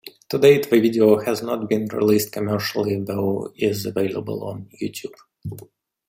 [0.29, 5.13] To date, the video has not been released commercially, though is available on YouTube.